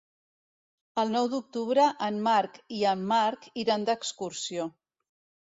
[1.01, 4.69] El nou d'octubre en Marc i en Marc iran d'excursió.